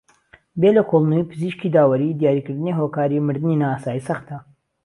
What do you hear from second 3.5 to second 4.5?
نائاسایی سەختە